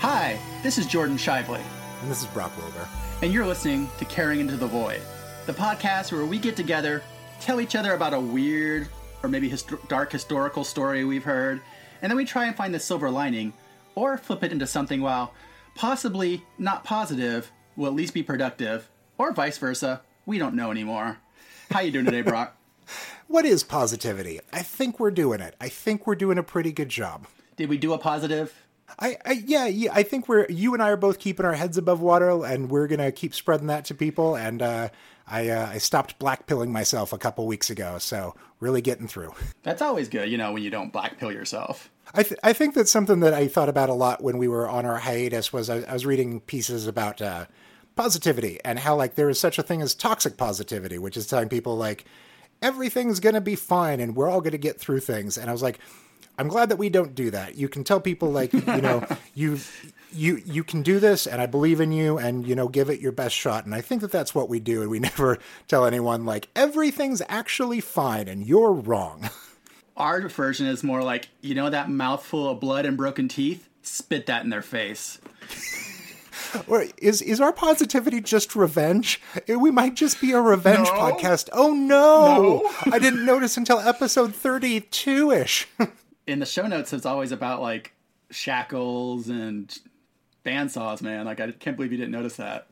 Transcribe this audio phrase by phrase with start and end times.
[0.00, 1.60] Hi, this is Jordan Shiveley,
[2.02, 2.88] And this is Brock Wilbur.
[3.22, 5.00] and you're listening to Caring Into the Void,
[5.46, 7.02] the podcast where we get together,
[7.40, 8.88] tell each other about a weird
[9.22, 9.52] or maybe
[9.88, 11.60] dark historical story we've heard,
[12.02, 13.52] and then we try and find the silver lining
[13.94, 15.32] or flip it into something, while
[15.76, 20.00] possibly not positive, will at least be productive, or vice versa.
[20.24, 21.18] We don't know anymore.
[21.70, 22.56] How you doing today, Brock?
[23.28, 24.40] What is positivity?
[24.52, 25.54] I think we're doing it.
[25.58, 27.26] I think we're doing a pretty good job.
[27.56, 28.52] Did we do a positive?
[28.98, 31.78] I, I yeah, yeah, I think we're you and I are both keeping our heads
[31.78, 34.36] above water, and we're gonna keep spreading that to people.
[34.36, 34.90] And uh,
[35.26, 39.32] I uh, I stopped black pilling myself a couple weeks ago, so really getting through.
[39.62, 41.90] That's always good, you know, when you don't black pill yourself.
[42.12, 44.68] I th- I think that's something that I thought about a lot when we were
[44.68, 45.54] on our hiatus.
[45.54, 47.46] Was I, I was reading pieces about uh,
[47.96, 51.48] positivity and how like there is such a thing as toxic positivity, which is telling
[51.48, 52.04] people like
[52.60, 55.36] everything's gonna be fine and we're all gonna get through things.
[55.36, 55.78] And I was like,
[56.38, 57.56] I'm glad that we don't do that.
[57.56, 59.58] You can tell people like you know you
[60.12, 63.00] you you can do this and I believe in you and you know give it
[63.00, 63.64] your best shot.
[63.64, 64.82] And I think that that's what we do.
[64.82, 65.38] And we never
[65.68, 69.28] tell anyone like everything's actually fine and you're wrong.
[69.96, 73.68] Our version is more like, you know, that mouthful of blood and broken teeth?
[73.82, 75.18] Spit that in their face.
[76.66, 79.20] Or is is our positivity just revenge?
[79.48, 80.94] We might just be a revenge No.
[80.94, 81.48] podcast.
[81.52, 82.62] Oh no.
[82.86, 82.92] No.
[82.92, 85.66] I didn't notice until episode 32ish.
[86.26, 87.92] In the show notes, it's always about like
[88.30, 89.76] shackles and
[90.44, 91.24] bandsaws, man.
[91.26, 92.66] Like, I can't believe you didn't notice that.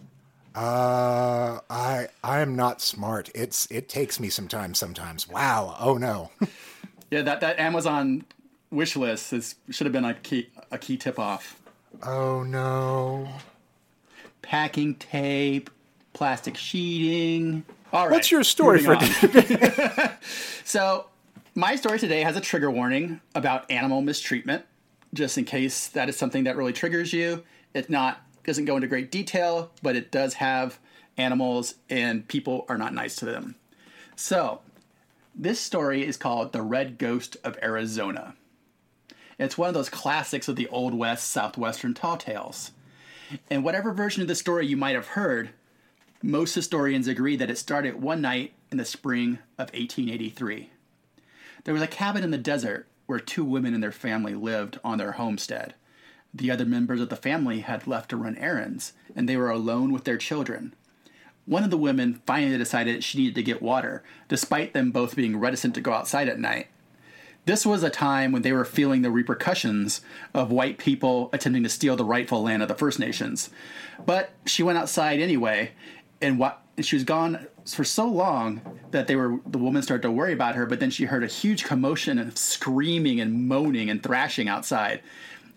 [0.55, 3.31] uh I I am not smart.
[3.35, 5.29] It's it takes me some time sometimes.
[5.29, 5.77] Wow.
[5.81, 6.31] Oh no.
[7.13, 8.25] Yeah, that, that Amazon
[8.71, 11.61] wish list is, should have been a key, a key tip off.
[12.05, 13.29] Oh no.
[14.43, 15.71] Packing tape,
[16.13, 17.65] plastic sheeting.
[17.93, 18.13] All right.
[18.13, 20.11] What's your story for on.
[20.65, 21.07] So,
[21.55, 24.65] my story today has a trigger warning about animal mistreatment,
[25.13, 27.43] just in case that is something that really triggers you.
[27.75, 30.79] It's not doesn't go into great detail, but it does have
[31.17, 33.55] animals and people are not nice to them.
[34.17, 34.61] So,
[35.35, 38.35] this story is called The Red Ghost of Arizona.
[39.39, 42.73] It's one of those classics of the Old West Southwestern tall tales.
[43.49, 45.51] And whatever version of the story you might have heard,
[46.23, 50.71] most historians agree that it started one night in the spring of 1883.
[51.65, 54.99] There was a cabin in the desert where two women and their family lived on
[54.99, 55.75] their homestead.
[56.33, 59.93] The other members of the family had left to run errands, and they were alone
[59.93, 60.75] with their children.
[61.45, 65.39] One of the women finally decided she needed to get water, despite them both being
[65.39, 66.69] reticent to go outside at night.
[67.47, 70.03] This was a time when they were feeling the repercussions
[70.35, 73.51] of white people attempting to steal the rightful land of the First Nations.
[74.05, 75.73] But she went outside anyway,
[76.21, 80.11] and what she was gone for so long that they were the woman started to
[80.11, 80.67] worry about her.
[80.67, 85.01] But then she heard a huge commotion and screaming and moaning and thrashing outside.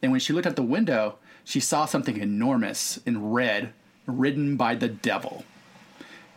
[0.02, 3.74] And when she looked out the window, she saw something enormous in red,
[4.06, 5.44] ridden by the devil.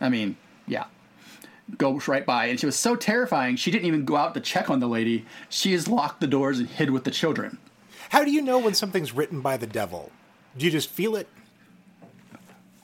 [0.00, 0.36] I mean,
[0.66, 0.84] yeah,
[1.78, 3.56] goes right by, and she was so terrifying.
[3.56, 5.24] She didn't even go out to check on the lady.
[5.48, 7.58] She has locked the doors and hid with the children.
[8.10, 10.12] How do you know when something's written by the devil?
[10.56, 11.28] Do you just feel it?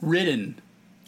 [0.00, 0.60] Ridden,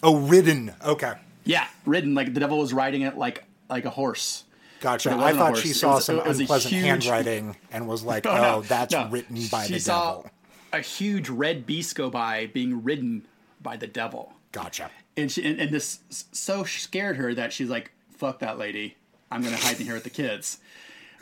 [0.02, 0.72] Oh, ridden.
[0.84, 1.14] Okay.
[1.44, 4.44] yeah, ridden like the devil was riding it like like a horse.
[4.80, 5.10] Gotcha.
[5.12, 8.60] I thought she saw was- some unpleasant huge- handwriting and was like, "Oh, no, oh,
[8.62, 9.08] that's no.
[9.08, 10.30] written by she the saw devil."
[10.74, 13.26] A huge red beast go by, being ridden
[13.62, 14.90] by the devil, Gotcha.
[15.16, 18.96] And she and, and this so scared her that she's like, "Fuck that lady!
[19.30, 20.58] I'm gonna hide in here with the kids."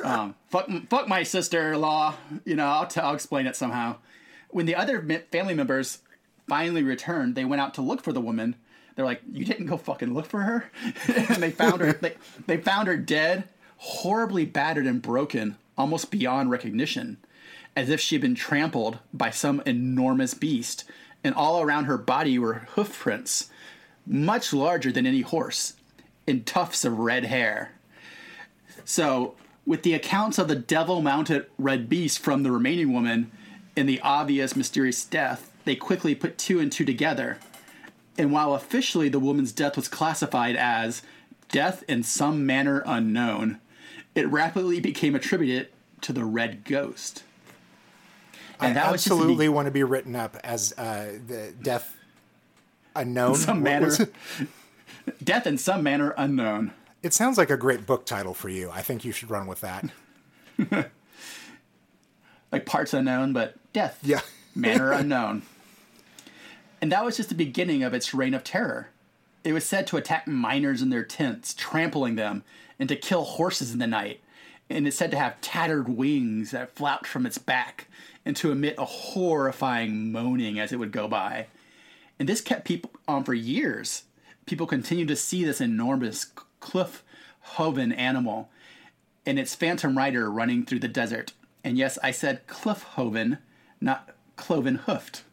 [0.03, 2.15] Um, fuck, fuck my sister-in-law.
[2.45, 3.97] You know, I'll, t- I'll explain it somehow.
[4.51, 5.99] When the other family members
[6.49, 8.57] finally returned, they went out to look for the woman.
[8.95, 10.71] They're like, "You didn't go fucking look for her,"
[11.09, 11.93] and they found her.
[11.93, 12.15] They,
[12.47, 13.45] they found her dead,
[13.79, 17.19] horribly battered and broken, almost beyond recognition,
[17.75, 20.85] as if she had been trampled by some enormous beast.
[21.25, 23.49] And all around her body were hoof prints,
[24.07, 25.75] much larger than any horse,
[26.27, 27.73] in tufts of red hair.
[28.85, 29.35] So,
[29.65, 33.31] with the accounts of the devil mounted red beast from the remaining woman
[33.77, 37.39] and the obvious mysterious death, they quickly put two and two together.
[38.19, 41.03] And while officially the woman's death was classified as
[41.49, 43.61] death in some manner unknown,
[44.15, 45.69] it rapidly became attributed
[46.03, 47.23] to the red ghost.
[48.61, 51.19] And I that was just the be- absolutely want to be written up as uh,
[51.27, 51.97] the death
[52.95, 53.33] unknown.
[53.33, 53.91] In some manner
[55.25, 56.73] death in some manner unknown.
[57.03, 58.71] It sounds like a great book title for you.
[58.71, 59.85] I think you should run with that.
[62.53, 64.21] like parts unknown, but death, Yeah.
[64.55, 65.43] manner unknown.
[66.81, 68.89] And that was just the beginning of its reign of terror.
[69.45, 72.45] It was said to attack miners in their tents, trampling them,
[72.79, 74.21] and to kill horses in the night.
[74.71, 77.89] And it's said to have tattered wings that flapped from its back
[78.25, 81.47] and to emit a horrifying moaning as it would go by.
[82.23, 84.05] And this kept people on for years.
[84.47, 86.27] People continued to see this enormous
[86.61, 87.03] cliff
[87.41, 88.49] hoven animal
[89.27, 91.33] and its phantom rider running through the desert.
[91.65, 93.39] And yes, I said cliff hoven,
[93.81, 95.25] not cloven hoofed.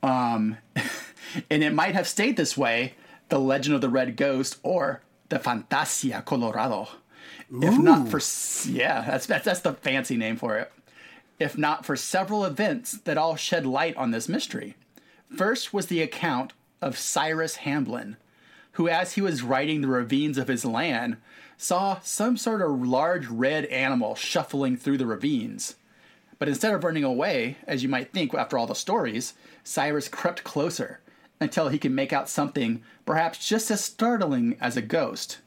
[0.00, 0.58] Um,
[1.50, 2.94] and it might have stayed this way
[3.28, 6.90] the Legend of the Red Ghost, or the Fantasma Colorado.
[7.52, 7.60] Ooh.
[7.60, 8.20] If not for
[8.70, 10.70] yeah, that's, that's that's the fancy name for it.
[11.40, 14.76] If not for several events that all shed light on this mystery.
[15.34, 18.16] First was the account of Cyrus Hamblin,
[18.72, 21.16] who, as he was riding the ravines of his land,
[21.56, 25.74] saw some sort of large red animal shuffling through the ravines.
[26.38, 29.34] But instead of running away, as you might think after all the stories,
[29.64, 31.00] Cyrus crept closer
[31.40, 35.38] until he could make out something perhaps just as startling as a ghost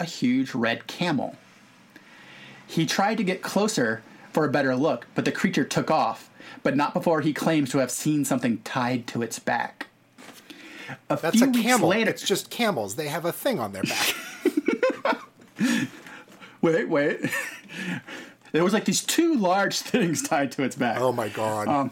[0.00, 1.36] a huge red camel.
[2.66, 6.28] He tried to get closer for a better look, but the creature took off,
[6.62, 9.86] but not before he claims to have seen something tied to its back.
[11.08, 11.88] A That's a camel.
[11.88, 12.96] Later, it's just camels.
[12.96, 14.14] They have a thing on their back.
[16.60, 17.20] wait, wait.
[18.52, 21.00] There was like these two large things tied to its back.
[21.00, 21.68] Oh my god.
[21.68, 21.90] Um,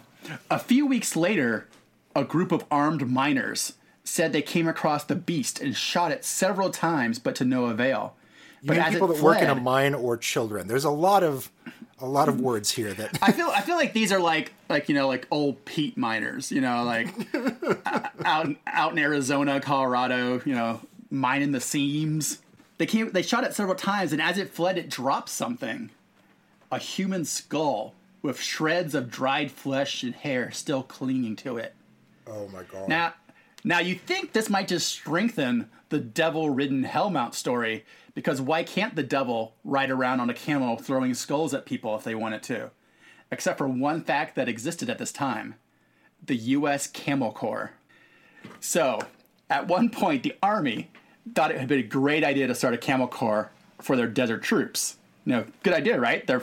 [0.51, 1.67] a few weeks later,
[2.15, 3.75] a group of armed miners
[4.05, 8.15] said they came across the beast and shot it several times, but to no avail.
[8.63, 10.69] You but mean people that fled, work in a mine or children?
[10.69, 11.51] There's a lot of
[11.99, 14.89] a lot of words here that I feel I feel like these are like like
[14.89, 17.09] you know like old peat miners, you know, like
[18.25, 20.81] out out in Arizona, Colorado, you know,
[21.11, 22.39] mining the seams.
[22.79, 25.91] They came they shot it several times and as it fled it dropped something.
[26.73, 31.75] A human skull with shreds of dried flesh and hair still clinging to it.
[32.27, 32.89] Oh my god.
[32.89, 33.15] Now,
[33.65, 37.85] now you think this might just strengthen the devil-ridden Hellmount story
[38.15, 42.05] because why can't the devil ride around on a camel throwing skulls at people if
[42.05, 42.71] they wanted to?
[43.31, 45.55] Except for one fact that existed at this time.
[46.25, 47.73] The US Camel Corps.
[48.59, 49.01] So,
[49.49, 50.91] at one point the army
[51.35, 54.43] thought it had been a great idea to start a camel corps for their desert
[54.43, 54.97] troops.
[55.25, 56.27] You know, good idea, right?
[56.27, 56.43] They're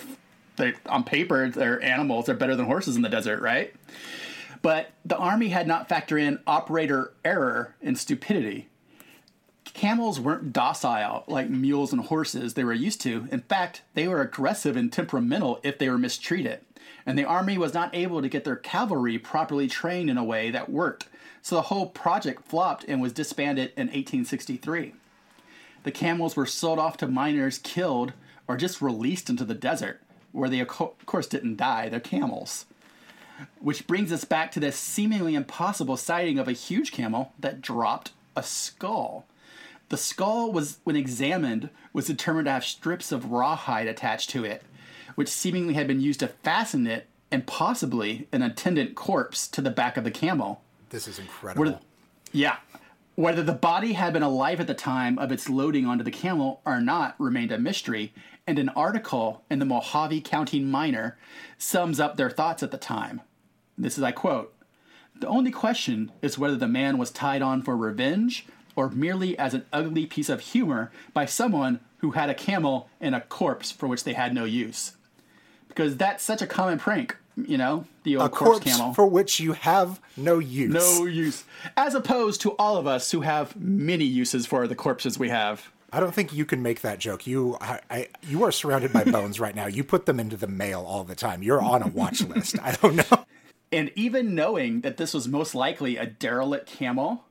[0.57, 3.73] they on paper they're animals they're better than horses in the desert right
[4.61, 8.67] but the army had not factored in operator error and stupidity
[9.73, 14.21] camels weren't docile like mules and horses they were used to in fact they were
[14.21, 16.59] aggressive and temperamental if they were mistreated
[17.05, 20.51] and the army was not able to get their cavalry properly trained in a way
[20.51, 21.07] that worked
[21.41, 24.93] so the whole project flopped and was disbanded in 1863
[25.83, 28.13] the camels were sold off to miners killed
[28.47, 31.89] or just released into the desert where they, of course, didn't die.
[31.89, 32.65] They're camels.
[33.59, 38.11] Which brings us back to this seemingly impossible sighting of a huge camel that dropped
[38.35, 39.25] a skull.
[39.89, 44.63] The skull was, when examined, was determined to have strips of rawhide attached to it,
[45.15, 49.69] which seemingly had been used to fasten it and possibly an attendant corpse to the
[49.69, 50.61] back of the camel.
[50.89, 51.81] This is incredible.
[52.31, 52.57] Yeah.
[53.15, 56.61] Whether the body had been alive at the time of its loading onto the camel
[56.65, 58.13] or not remained a mystery,
[58.45, 61.17] and an article in the Mohave County Miner
[61.57, 63.21] sums up their thoughts at the time.
[63.77, 64.53] This is, I quote,
[65.19, 68.45] The only question is whether the man was tied on for revenge
[68.77, 73.15] or merely as an ugly piece of humor by someone who had a camel and
[73.15, 74.93] a corpse for which they had no use.
[75.67, 78.93] Because that's such a common prank, you know, the old a corpse, corpse camel.
[78.93, 80.71] For which you have no use.
[80.71, 81.43] No use.
[81.75, 85.71] As opposed to all of us who have many uses for the corpses we have.
[85.91, 87.25] I don't think you can make that joke.
[87.25, 89.65] You, I, I, you are surrounded by bones right now.
[89.65, 91.41] You put them into the mail all the time.
[91.41, 92.59] You're on a watch list.
[92.61, 93.25] I don't know.
[93.69, 97.25] And even knowing that this was most likely a derelict camel,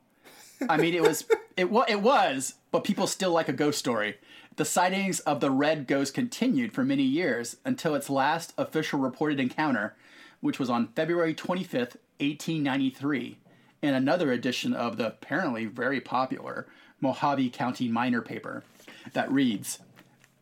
[0.69, 1.25] I mean, it was,
[1.57, 4.17] it was, it was, but people still like a ghost story.
[4.57, 9.39] The sightings of the red ghost continued for many years until its last official reported
[9.39, 9.95] encounter,
[10.41, 13.39] which was on February 25th, 1893,
[13.83, 16.67] in another edition of the apparently very popular
[17.03, 18.65] Mohave County Miner paper
[19.13, 19.81] that reads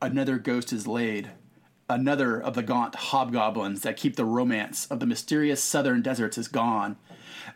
[0.01, 1.31] Another ghost is laid.
[1.89, 6.49] Another of the gaunt hobgoblins that keep the romance of the mysterious southern deserts is
[6.49, 6.97] gone.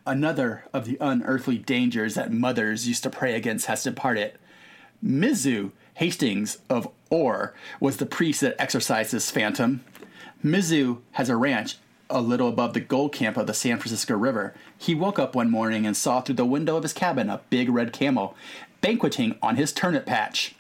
[0.07, 4.39] Another of the unearthly dangers that mothers used to pray against has departed.
[5.05, 9.85] Mizu Hastings of Orr was the priest that exorcised this phantom.
[10.45, 11.77] Mizu has a ranch
[12.11, 14.55] a little above the gold camp of the San Francisco River.
[14.77, 17.69] He woke up one morning and saw through the window of his cabin a big
[17.69, 18.37] red camel
[18.81, 20.55] banqueting on his turnip patch.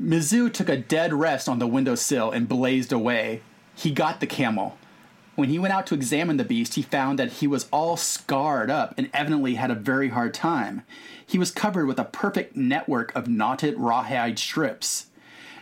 [0.00, 3.42] Mizu took a dead rest on the windowsill and blazed away.
[3.74, 4.76] He got the camel,
[5.42, 8.70] When he went out to examine the beast, he found that he was all scarred
[8.70, 10.82] up and evidently had a very hard time.
[11.26, 15.06] He was covered with a perfect network of knotted rawhide strips.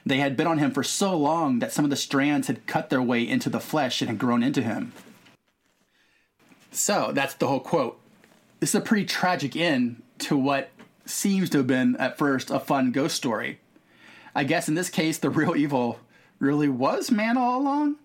[0.05, 2.91] They had been on him for so long that some of the strands had cut
[2.91, 4.93] their way into the flesh and had grown into him.
[6.71, 7.99] So that's the whole quote.
[8.59, 10.69] This is a pretty tragic end to what
[11.07, 13.61] seems to have been at first a fun ghost story.
[14.35, 16.01] I guess in this case, the real evil
[16.39, 17.97] really was man all along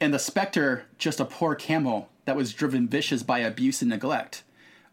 [0.00, 4.42] and the specter just a poor camel that was driven vicious by abuse and neglect,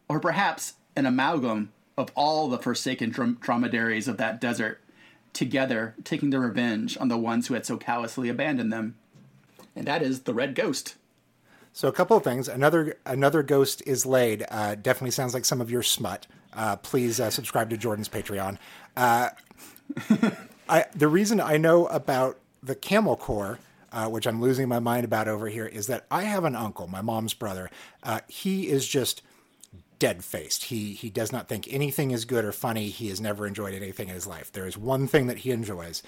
[0.08, 4.81] or perhaps an amalgam of all the forsaken drom- dromedaries of that desert,
[5.34, 8.96] together taking their revenge on the ones who had so callously abandoned them.
[9.75, 10.96] And that is the red ghost.
[11.74, 12.50] So a couple of things.
[12.50, 14.46] Another another ghost is laid.
[14.50, 16.27] Uh, definitely sounds like some of your smut.
[16.53, 18.58] Uh, please uh, subscribe to Jordan's Patreon.
[18.98, 19.29] Uh,
[20.70, 23.58] I, the reason I know about the camel corps
[23.91, 26.88] uh, which I'm losing my mind about over here, is that I have an uncle,
[26.88, 27.69] my mom's brother.
[28.03, 29.21] Uh, he is just
[30.00, 30.65] dead faced.
[30.65, 32.89] He he does not think anything is good or funny.
[32.89, 34.51] He has never enjoyed anything in his life.
[34.51, 36.01] There is one thing that he enjoys,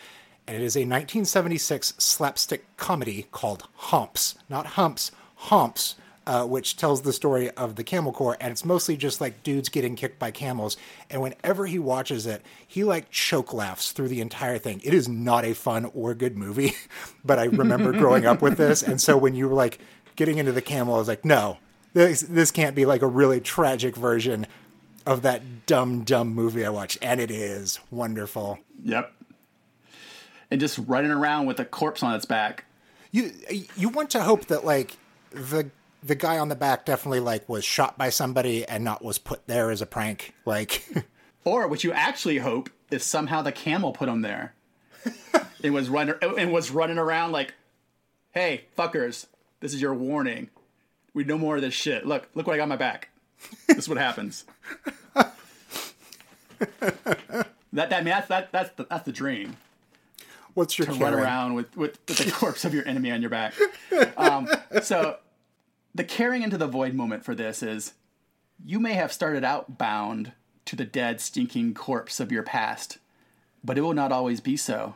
[0.48, 7.02] and it is a 1976 slapstick comedy called Hawmps, not Humps, Hawmps, uh, which tells
[7.02, 10.32] the story of the Camel Corps, and it's mostly just like dudes getting kicked by
[10.32, 10.78] camels.
[11.10, 14.82] And whenever he watches it, he like choke laughs through the entire thing.
[14.84, 16.74] It is not a fun or good movie,
[17.26, 19.80] but I remember growing up with this, and so when you were like
[20.16, 21.58] getting into the camel, I was like, no,
[21.94, 24.48] this this can't be like a really tragic version
[25.06, 28.60] of that dumb dumb movie I watched, and it is wonderful.
[28.84, 29.14] Yep.
[30.52, 32.66] And just running around with a corpse on its back.
[33.12, 33.32] You
[33.76, 34.98] you want to hope that like
[35.32, 35.70] the
[36.04, 39.48] the guy on the back definitely like was shot by somebody and not was put
[39.48, 40.34] there as a prank.
[40.46, 40.86] Like,
[41.46, 44.54] or what you actually hope is somehow the camel put him there.
[45.62, 47.54] it was running and was running around like,
[48.32, 49.28] "Hey, fuckers,
[49.60, 50.50] this is your warning.
[51.14, 52.06] We no more of this shit.
[52.06, 53.10] Look, look what I got on my back.
[53.68, 54.46] This is what happens."
[57.74, 59.58] that that I mean, that's that that's the, that's the dream.
[60.54, 63.30] What's your to run around with, with, with the corpse of your enemy on your
[63.30, 63.54] back?
[64.18, 64.48] Um,
[64.82, 65.18] so
[65.96, 67.94] the caring into the void moment for this is
[68.64, 70.32] you may have started out bound
[70.66, 72.98] to the dead, stinking corpse of your past,
[73.64, 74.96] but it will not always be so.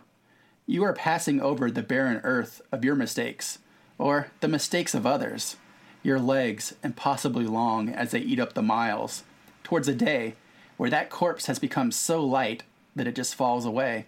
[0.66, 3.60] You are passing over the barren earth of your mistakes,
[3.98, 5.58] or the mistakes of others,
[6.04, 9.24] your legs and possibly long as they eat up the miles,
[9.64, 10.36] towards a day
[10.78, 12.64] where that corpse has become so light
[12.96, 14.06] that it just falls away,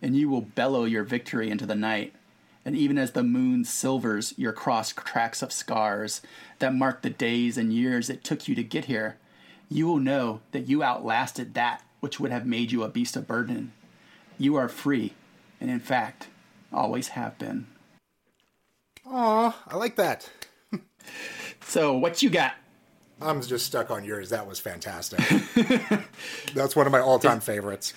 [0.00, 2.14] and you will bellow your victory into the night
[2.64, 6.22] and even as the moon silvers your cross tracks of scars
[6.58, 9.16] that mark the days and years it took you to get here,
[9.68, 13.28] you will know that you outlasted that which would have made you a beast of
[13.28, 13.72] burden.
[14.36, 15.12] You are free,
[15.60, 16.26] and in fact,
[16.72, 17.68] always have been.
[19.06, 20.28] Aw, I like that.
[21.60, 22.54] so, what you got?
[23.20, 24.30] I'm just stuck on yours.
[24.30, 25.20] That was fantastic.
[26.54, 27.94] That's one of my all time favorites.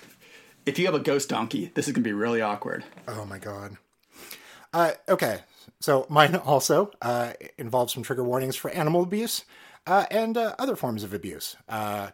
[0.64, 2.84] If you have a ghost donkey, this is going to be really awkward.
[3.08, 3.76] Oh my god.
[4.72, 5.40] Uh, okay,
[5.80, 9.44] so mine also uh, involves some trigger warnings for animal abuse
[9.86, 11.56] uh, and uh, other forms of abuse.
[11.68, 12.10] Uh,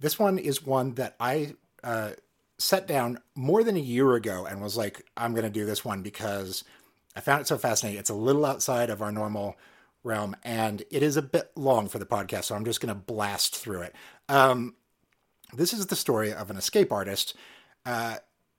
[0.00, 2.10] this one is one that I uh,
[2.58, 5.84] set down more than a year ago and was like, I'm going to do this
[5.84, 6.64] one because
[7.14, 8.00] I found it so fascinating.
[8.00, 9.56] It's a little outside of our normal
[10.04, 13.00] realm and it is a bit long for the podcast, so I'm just going to
[13.00, 13.94] blast through it.
[14.28, 14.74] Um,
[15.52, 17.34] this is the story of an escape artist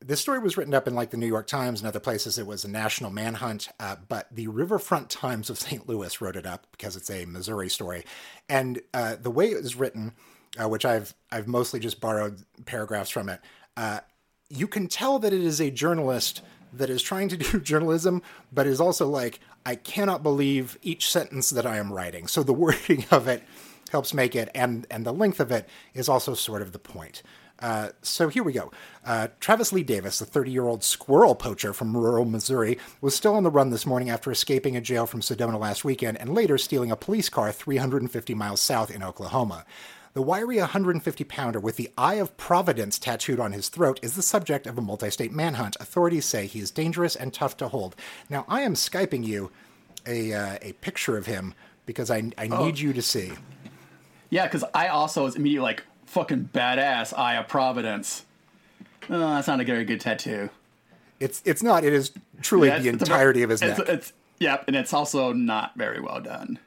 [0.05, 2.38] this story was written up in like the New York Times and other places.
[2.38, 5.88] It was a national manhunt, uh, but the Riverfront Times of St.
[5.88, 8.05] Louis wrote it up because it's a Missouri story.
[8.50, 10.13] And uh, the way it was written,
[10.62, 13.39] uh, which I've I've mostly just borrowed paragraphs from it,
[13.77, 14.01] uh,
[14.50, 16.41] you can tell that it is a journalist
[16.74, 21.50] that is trying to do journalism, but is also like, I cannot believe each sentence
[21.51, 22.27] that I am writing.
[22.27, 23.43] So the wording of it
[23.91, 27.24] helps make it, and and the length of it is also sort of the point.
[27.60, 28.72] Uh, so here we go.
[29.05, 33.36] Uh, Travis Lee Davis, the 30 year old squirrel poacher from rural Missouri, was still
[33.36, 36.57] on the run this morning after escaping a jail from Sedalia last weekend and later
[36.57, 39.65] stealing a police car 350 miles south in Oklahoma.
[40.13, 44.22] The wiry 150 pounder with the Eye of Providence tattooed on his throat is the
[44.22, 45.75] subject of a multi state manhunt.
[45.79, 47.95] Authorities say he is dangerous and tough to hold.
[48.29, 49.51] Now, I am Skyping you
[50.05, 51.55] a, uh, a picture of him
[51.88, 52.65] because I, I oh.
[52.65, 53.31] need you to see.
[54.29, 55.83] Yeah, because I also was immediately like,
[56.13, 58.25] fucking badass Eye of Providence.
[59.10, 60.50] Oh, that's not a very good tattoo.
[61.20, 61.84] It's it's not.
[61.84, 63.89] It is truly yeah, the entirety of his it's, neck.
[63.89, 66.60] It's, yep, and it's also not very well done.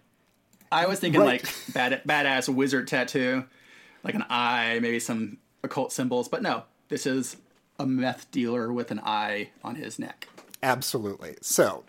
[0.70, 1.42] I was thinking right.
[1.42, 3.44] like bad, badass wizard tattoo,
[4.02, 7.36] like an eye, maybe some occult symbols, but no, this is
[7.78, 10.28] a meth dealer with an eye on his neck.
[10.62, 11.36] Absolutely.
[11.40, 11.84] So,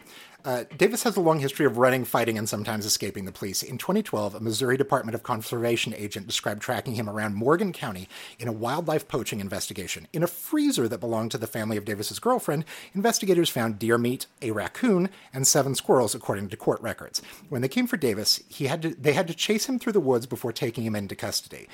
[0.47, 3.61] Uh, Davis has a long history of running, fighting, and sometimes escaping the police.
[3.61, 8.07] In 2012, a Missouri Department of Conservation agent described tracking him around Morgan County
[8.39, 10.07] in a wildlife poaching investigation.
[10.13, 12.63] In a freezer that belonged to the family of Davis's girlfriend,
[12.93, 17.21] investigators found deer meat, a raccoon, and seven squirrels, according to court records.
[17.49, 19.99] When they came for Davis, he had to, they had to chase him through the
[19.99, 21.67] woods before taking him into custody.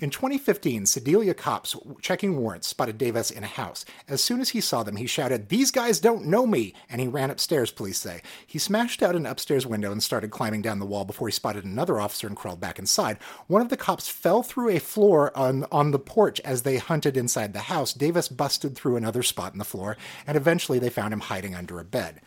[0.00, 3.84] In 2015, Sedalia cops checking warrants spotted Davis in a house.
[4.06, 6.74] As soon as he saw them, he shouted, These guys don't know me!
[6.88, 8.19] And he ran upstairs, police say.
[8.46, 11.64] He smashed out an upstairs window and started climbing down the wall before he spotted
[11.64, 13.18] another officer and crawled back inside.
[13.46, 17.16] One of the cops fell through a floor on, on the porch as they hunted
[17.16, 17.92] inside the house.
[17.92, 19.96] Davis busted through another spot in the floor,
[20.26, 22.20] and eventually they found him hiding under a bed.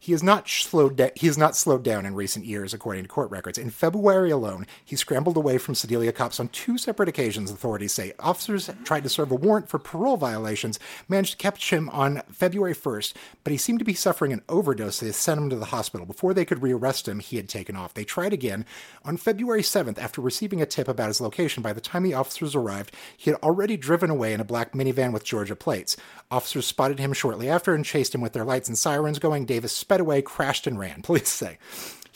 [0.00, 3.08] He has not slowed da- he has not slowed down in recent years, according to
[3.08, 3.58] court records.
[3.58, 7.50] In February alone, he scrambled away from Sedalia cops on two separate occasions.
[7.50, 10.78] Authorities say officers tried to serve a warrant for parole violations,
[11.08, 15.00] managed to catch him on February 1st, but he seemed to be suffering an overdose.
[15.00, 16.06] They sent him to the hospital.
[16.06, 17.94] Before they could rearrest him, he had taken off.
[17.94, 18.64] They tried again
[19.04, 21.62] on February 7th after receiving a tip about his location.
[21.62, 25.12] By the time the officers arrived, he had already driven away in a black minivan
[25.12, 25.96] with Georgia plates.
[26.30, 29.44] Officers spotted him shortly after and chased him with their lights and sirens going.
[29.44, 31.56] Davis sped away, crashed, and ran, police say.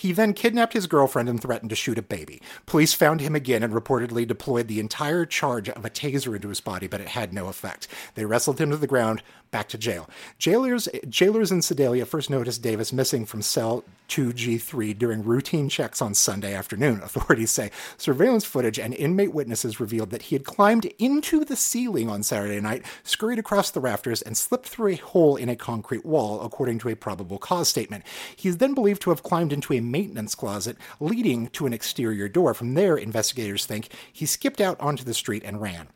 [0.02, 2.42] He then kidnapped his girlfriend and threatened to shoot a baby.
[2.66, 6.60] Police found him again and reportedly deployed the entire charge of a taser into his
[6.60, 7.86] body, but it had no effect.
[8.16, 10.10] They wrestled him to the ground, back to jail.
[10.38, 16.14] Jailers, jailers in Sedalia first noticed Davis missing from cell 2G3 during routine checks on
[16.14, 17.00] Sunday afternoon.
[17.04, 22.10] Authorities say surveillance footage and inmate witnesses revealed that he had climbed into the ceiling
[22.10, 26.04] on Saturday night, scurried across the rafters, and slipped through a hole in a concrete
[26.04, 28.04] wall, according to a probable cause statement.
[28.34, 32.28] He is then believed to have climbed into a maintenance closet leading to an exterior
[32.28, 32.54] door.
[32.54, 35.88] From there, investigators think he skipped out onto the street and ran.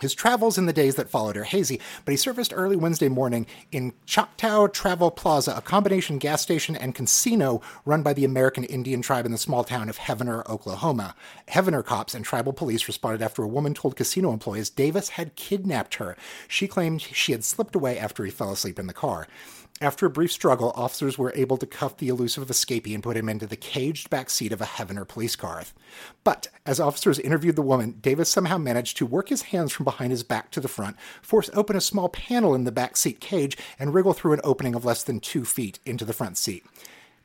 [0.00, 3.46] His travels in the days that followed are hazy, but he surfaced early Wednesday morning
[3.70, 9.02] in Choctaw Travel Plaza, a combination gas station and casino run by the American Indian
[9.02, 11.14] tribe in the small town of Heavener, Oklahoma.
[11.48, 15.96] Heavener cops and tribal police responded after a woman told casino employees Davis had kidnapped
[15.96, 16.16] her.
[16.48, 19.26] She claimed she had slipped away after he fell asleep in the car.
[19.82, 23.30] After a brief struggle, officers were able to cuff the elusive escapee and put him
[23.30, 25.62] into the caged back seat of a Heavener police car.
[26.22, 30.10] But as officers interviewed the woman, Davis somehow managed to work his hands from behind
[30.10, 33.56] his back to the front, force open a small panel in the back seat cage,
[33.78, 36.62] and wriggle through an opening of less than two feet into the front seat.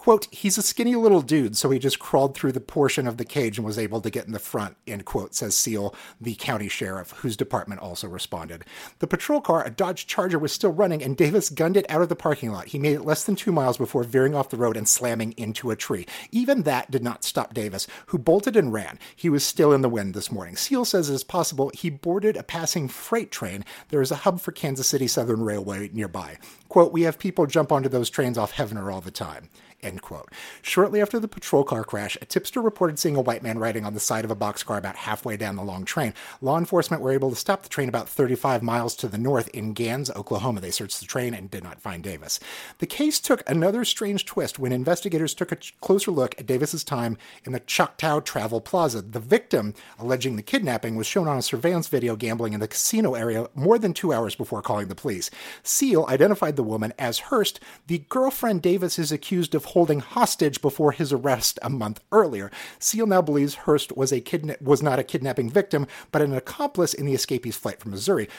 [0.06, 3.26] Quote, he's a skinny little dude, so he just crawled through the portion of the
[3.26, 6.68] cage and was able to get in the front, end quote, says Seal, the county
[6.68, 8.66] sheriff, whose department also responded.
[9.00, 12.10] The patrol car, a Dodge Charger, was still running, and Davis gunned it out of
[12.10, 12.68] the parking lot.
[12.68, 15.72] He made it less than two miles before veering off the road and slamming into
[15.72, 16.06] a tree.
[16.30, 19.00] Even that did not stop Davis, who bolted and ran.
[19.16, 20.56] He was still in the wind this morning.
[20.56, 23.66] Seal says it is possible he boarded a passing freight train.
[23.90, 26.38] There is a hub for Kansas City Southern Railway nearby.
[26.70, 29.50] Quote, we have people jump onto those trains off Heavener all the time.
[29.86, 30.32] End quote.
[30.64, 33.94] Shortly after the patrol car crash, a tipster reported seeing a white man riding on
[33.94, 36.16] the side of a boxcar about halfway down the long train.
[36.42, 39.74] Law enforcement were able to stop the train about 35 miles to the north in
[39.74, 40.60] Gans, Oklahoma.
[40.60, 42.40] They searched the train and did not find Davis.
[42.80, 47.16] The case took another strange twist when investigators took a closer look at Davis's time
[47.44, 49.04] in the Choctaw Travel Plaza.
[49.04, 53.14] The victim, alleging the kidnapping, was shown on a surveillance video gambling in the casino
[53.14, 55.30] area more than two hours before calling the police.
[55.62, 60.94] Seal identified the woman as Hurst, the girlfriend Davis is accused of holding hostage before
[60.94, 62.50] his arrest a month earlier.
[62.80, 66.94] Seal now believes Hurst was a kidna- was not a kidnapping victim, but an accomplice
[66.94, 68.30] in the escapee's flight from Missouri.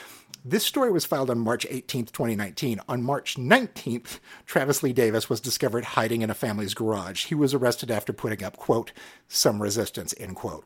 [0.43, 2.81] This story was filed on March 18th, 2019.
[2.89, 7.25] On March 19th, Travis Lee Davis was discovered hiding in a family's garage.
[7.25, 8.91] He was arrested after putting up, quote,
[9.27, 10.65] some resistance, end quote.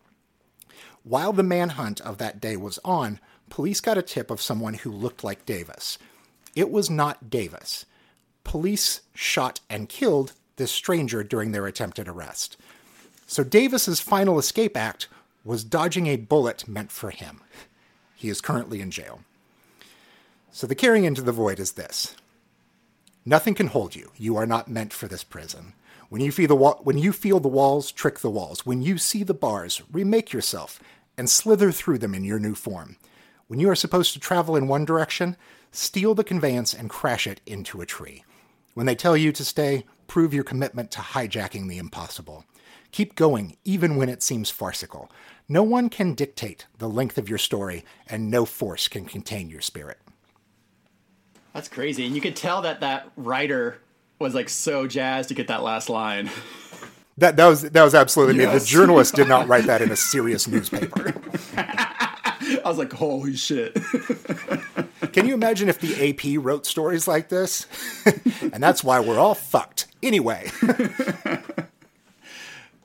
[1.03, 4.89] While the manhunt of that day was on, police got a tip of someone who
[4.91, 5.97] looked like Davis.
[6.55, 7.86] It was not Davis.
[8.45, 10.31] Police shot and killed
[10.62, 12.56] this stranger during their attempted arrest.
[13.26, 15.08] So Davis's final escape act
[15.43, 17.41] was dodging a bullet meant for him.
[18.13, 19.21] He is currently in jail.
[20.52, 22.15] So the caring into the void is this.
[23.26, 24.12] Nothing can hold you.
[24.17, 25.74] You are not meant for this prison.
[26.10, 28.63] When you feel the wa- when you feel the walls, trick the walls.
[28.63, 30.80] When you see the bars, remake yourself
[31.17, 32.97] and slither through them in your new form.
[33.47, 35.38] When you are supposed to travel in one direction,
[35.71, 38.24] steal the conveyance and crash it into a tree.
[38.76, 42.43] When they tell you to stay, prove your commitment to hijacking the impossible.
[42.91, 45.10] Keep going, even when it seems farcical.
[45.47, 49.62] No one can dictate the length of your story, and no force can contain your
[49.62, 50.00] spirit.
[51.54, 52.06] That's crazy.
[52.06, 53.78] And you could tell that that writer
[54.19, 56.30] was like so jazzed to get that last line.
[57.17, 58.45] That, that was that was absolutely me.
[58.52, 61.13] The journalist did not write that in a serious newspaper.
[62.65, 63.74] I was like, holy shit.
[65.13, 67.67] Can you imagine if the AP wrote stories like this?
[68.41, 69.88] and that's why we're all fucked.
[70.04, 70.50] Anyway,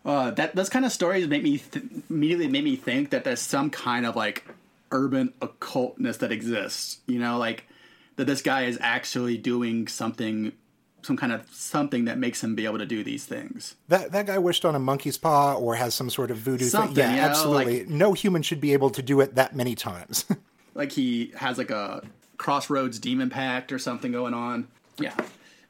[0.05, 3.41] uh, that those kind of stories make me th- immediately made me think that there's
[3.41, 4.45] some kind of like
[4.91, 6.99] urban occultness that exists.
[7.07, 7.65] You know, like
[8.17, 10.53] that this guy is actually doing something,
[11.07, 13.77] some kind of something that makes him be able to do these things.
[13.89, 16.95] that that guy wished on a monkey's paw or has some sort of voodoo Something,
[16.97, 17.05] thing.
[17.05, 17.87] Yeah, you know, absolutely.
[17.89, 20.25] no human should be able to do it that many times.
[20.75, 22.03] Like he has like a
[22.37, 24.69] crossroads demon pact or something going on.
[25.01, 25.15] Yeah.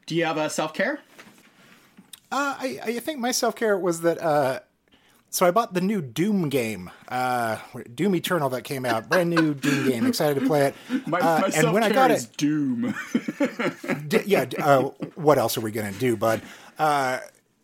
[0.05, 0.99] Do you have a self care?
[2.29, 4.21] Uh, I, I think my self care was that.
[4.21, 4.59] Uh,
[5.29, 7.57] so I bought the new Doom game, uh,
[7.93, 10.05] Doom Eternal that came out, brand new Doom game.
[10.07, 11.07] Excited to play it.
[11.07, 12.95] My, Uh, and when I got it, Doom.
[14.07, 14.45] D- yeah.
[14.59, 14.83] Uh,
[15.15, 16.41] what else are we gonna do, bud?
[16.79, 17.19] Uh,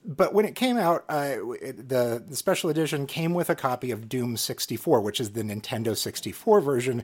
[0.06, 3.92] but when it came out, uh, it- the the special edition came with a copy
[3.92, 7.04] of Doom 64, which is the Nintendo 64 version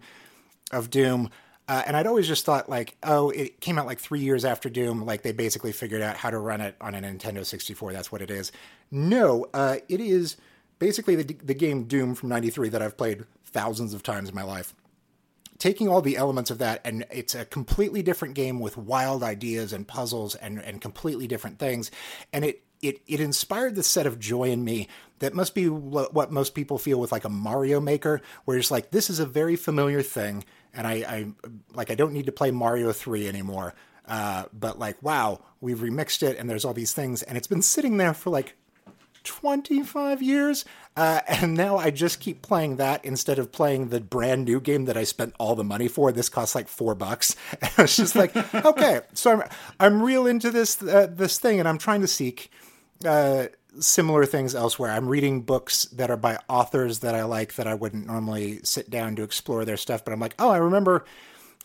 [0.72, 1.30] of Doom.
[1.68, 4.70] Uh, and I'd always just thought like, oh, it came out like three years after
[4.70, 5.06] Doom.
[5.06, 7.94] Like they basically figured out how to run it on a Nintendo 64.
[7.94, 8.52] That's what it is.
[8.90, 10.36] No, uh, it is
[10.80, 14.44] basically the, the game Doom from '93 that I've played thousands of times in my
[14.44, 14.74] life
[15.58, 19.74] taking all the elements of that and it's a completely different game with wild ideas
[19.74, 21.92] and puzzles and, and completely different things
[22.32, 24.88] and it it it inspired this set of joy in me
[25.20, 28.92] that must be what, most people feel with like a Mario Maker, where it's like
[28.92, 31.28] this is a very familiar thing, and I, I
[31.74, 33.74] like I don't need to play Mario three anymore.
[34.08, 37.62] Uh, but like, wow, we've remixed it, and there's all these things, and it's been
[37.62, 38.56] sitting there for like
[39.24, 40.66] 25 years.
[40.96, 44.86] Uh, and now I just keep playing that instead of playing the brand new game
[44.86, 46.12] that I spent all the money for.
[46.12, 47.36] This costs like four bucks.
[47.62, 49.44] And it's just like, okay, so I'm,
[49.80, 52.52] I'm real into this, uh, this thing and I'm trying to seek,
[53.06, 53.46] uh,
[53.80, 54.92] similar things elsewhere.
[54.92, 58.90] I'm reading books that are by authors that I like that I wouldn't normally sit
[58.90, 60.04] down to explore their stuff.
[60.04, 61.06] But I'm like, oh, I remember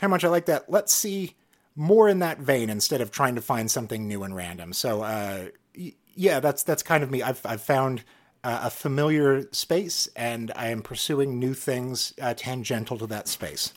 [0.01, 0.71] how much I like that.
[0.71, 1.35] Let's see
[1.77, 4.73] more in that vein instead of trying to find something new and random.
[4.73, 7.23] So, uh, y- yeah, that's that's kind of me.
[7.23, 8.03] I've I've found
[8.43, 13.73] uh, a familiar space, and I am pursuing new things uh, tangential to that space.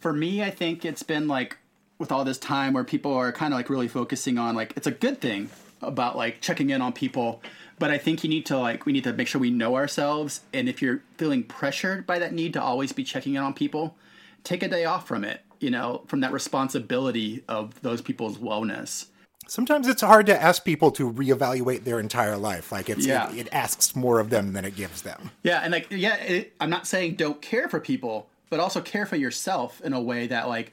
[0.00, 1.58] For me, I think it's been like
[1.98, 4.86] with all this time where people are kind of like really focusing on like it's
[4.86, 5.50] a good thing
[5.82, 7.42] about like checking in on people
[7.78, 10.40] but i think you need to like we need to make sure we know ourselves
[10.52, 13.96] and if you're feeling pressured by that need to always be checking in on people
[14.44, 19.06] take a day off from it you know from that responsibility of those people's wellness
[19.48, 22.72] Sometimes it's hard to ask people to reevaluate their entire life.
[22.72, 23.30] Like it's Yeah.
[23.30, 25.30] it, it asks more of them than it gives them.
[25.42, 29.06] Yeah, and like yeah, it, I'm not saying don't care for people, but also care
[29.06, 30.72] for yourself in a way that like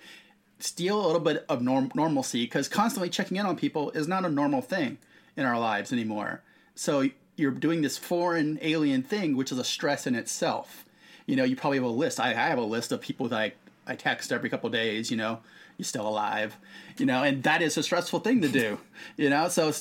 [0.59, 4.25] steal a little bit of norm- normalcy because constantly checking in on people is not
[4.25, 4.97] a normal thing
[5.35, 6.41] in our lives anymore.
[6.75, 10.85] So you're doing this foreign alien thing, which is a stress in itself.
[11.25, 12.19] You know, you probably have a list.
[12.19, 13.53] I, I have a list of people that I,
[13.87, 15.11] I text every couple days.
[15.11, 15.39] You know,
[15.77, 16.55] you're still alive?
[16.97, 18.79] You know, and that is a stressful thing to do.
[19.17, 19.71] You know, so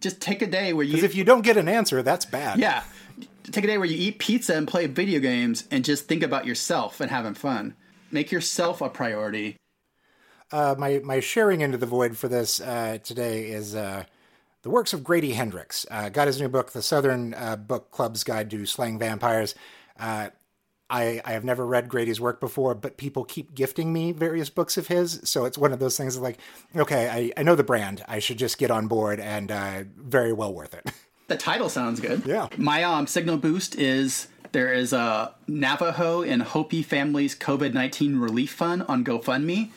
[0.00, 2.58] just take a day where you Because if you don't get an answer, that's bad.
[2.58, 2.82] yeah.
[3.44, 6.46] Take a day where you eat pizza and play video games and just think about
[6.46, 7.74] yourself and having fun.
[8.10, 9.56] Make yourself a priority.
[10.50, 14.04] Uh, my my sharing into the void for this uh, today is uh,
[14.62, 15.86] the works of Grady Hendrix.
[15.90, 19.54] Uh, got his new book, The Southern uh, Book Club's Guide to Slaying Vampires.
[20.92, 24.76] I, I have never read Grady's work before, but people keep gifting me various books
[24.76, 25.20] of his.
[25.24, 26.38] So it's one of those things like,
[26.76, 28.04] okay, I, I know the brand.
[28.06, 30.92] I should just get on board and uh, very well worth it.
[31.28, 32.26] The title sounds good.
[32.26, 32.48] Yeah.
[32.58, 38.52] My um, signal boost is there is a Navajo and Hopi families COVID 19 relief
[38.52, 39.70] fund on GoFundMe.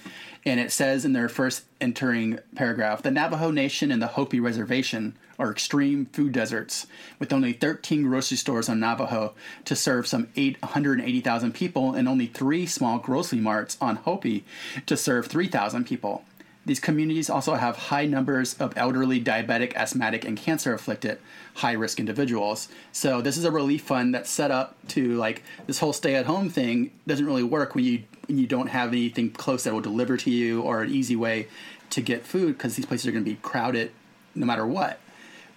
[0.46, 5.16] And it says in their first entering paragraph the Navajo Nation and the Hopi Reservation
[5.38, 6.88] are extreme food deserts
[7.20, 9.34] with only 13 grocery stores on Navajo
[9.66, 14.44] to serve some 880,000 people and only three small grocery marts on Hopi
[14.86, 16.24] to serve 3,000 people.
[16.66, 21.20] These communities also have high numbers of elderly, diabetic, asthmatic, and cancer afflicted
[21.56, 22.70] high risk individuals.
[22.92, 26.26] So this is a relief fund that's set up to like this whole stay at
[26.26, 29.82] home thing doesn't really work when you when you don't have anything close that will
[29.82, 31.48] deliver to you or an easy way
[31.92, 33.92] to get food because these places are going to be crowded
[34.34, 35.00] no matter what.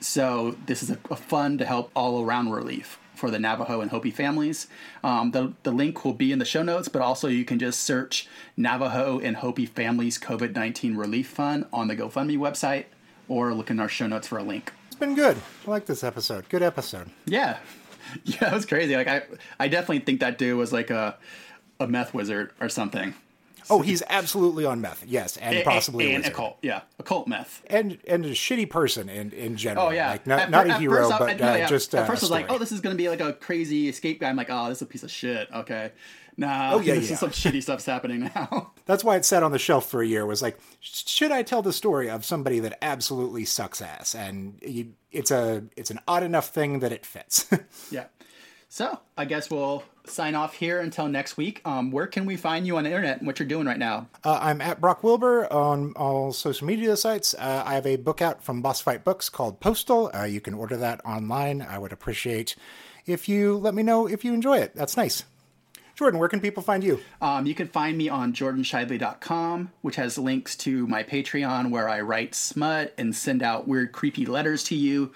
[0.01, 3.91] So this is a, a fund to help all around relief for the Navajo and
[3.91, 4.69] Hopi families.
[5.03, 7.81] Um, the, the link will be in the show notes, but also you can just
[7.81, 12.85] search Navajo and Hopi Families COVID 19 Relief Fund on the GoFundMe website
[13.29, 14.73] or look in our show notes for a link.
[14.87, 15.37] It's been good.
[15.67, 16.49] I like this episode.
[16.49, 17.11] Good episode.
[17.27, 17.59] Yeah.
[18.25, 18.97] Yeah, it was crazy.
[18.97, 19.23] Like I
[19.61, 21.19] I definitely think that dude was like a
[21.79, 23.13] a meth wizard or something.
[23.71, 25.05] Oh, he's absolutely on meth.
[25.07, 26.33] Yes, and possibly a and wizard.
[26.33, 26.59] occult.
[26.63, 27.63] Yeah, occult meth.
[27.69, 29.87] and and a shitty person in in general.
[29.87, 31.67] Oh yeah, like not, At not fir- a hero, first I- but no, uh, yeah.
[31.67, 33.89] just at uh, first I was like, oh, this is gonna be like a crazy
[33.89, 34.29] escape guy.
[34.29, 35.49] I'm like, oh, this is a piece of shit.
[35.55, 35.93] Okay,
[36.37, 37.15] Nah, Oh, yeah, this yeah.
[37.15, 38.71] is some shitty stuff's happening now.
[38.87, 40.25] That's why it sat on the shelf for a year.
[40.25, 44.15] Was like, should I tell the story of somebody that absolutely sucks ass?
[44.15, 47.47] And you, it's a it's an odd enough thing that it fits.
[47.91, 48.05] yeah.
[48.69, 51.63] So I guess we'll sign off here until next week.
[51.65, 54.09] Um, where can we find you on the internet and what you're doing right now?
[54.25, 57.35] uh, I'm at Brock Wilbur on all social media sites.
[57.35, 60.11] Uh, I have a book out from Boss Fight Books called Postal.
[60.15, 61.63] Uh, you can order that online.
[61.63, 62.57] I would appreciate
[63.07, 64.75] if you let me know if you enjoy it.
[64.75, 65.25] That's nice.
[65.99, 67.01] Jordan, where can people find you?
[67.21, 72.03] Um, you can find me on jordanshiveley.com, which has links to my Patreon where I
[72.03, 75.11] write smut and send out weird, creepy letters to you.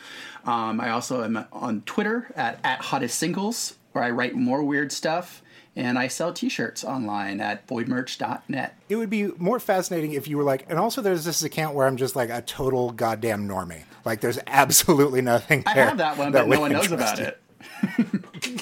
[0.44, 4.90] Um, I also am on Twitter at, at hottest singles, where I write more weird
[4.90, 5.40] stuff.
[5.76, 8.76] And I sell t shirts online at voidmerch.net.
[8.88, 11.86] It would be more fascinating if you were like, and also there's this account where
[11.86, 13.84] I'm just like a total goddamn normie.
[14.04, 17.26] Like there's absolutely nothing I have that one, but no one knows about you.
[17.26, 17.38] it.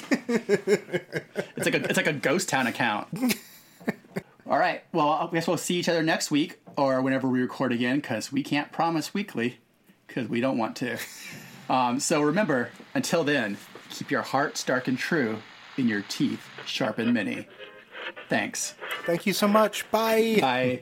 [1.55, 3.07] it's like a it's like a ghost town account.
[4.47, 4.83] All right.
[4.91, 8.31] Well, I guess we'll see each other next week or whenever we record again because
[8.31, 9.59] we can't promise weekly
[10.07, 10.97] because we don't want to.
[11.69, 13.57] Um, so remember, until then,
[13.89, 15.37] keep your hearts dark and true,
[15.77, 17.47] and your teeth sharp and many.
[18.27, 18.75] Thanks.
[19.05, 19.89] Thank you so much.
[19.89, 20.37] Bye.
[20.41, 20.81] Bye.